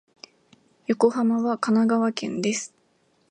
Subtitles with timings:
[0.87, 2.73] 横浜は神奈川県です。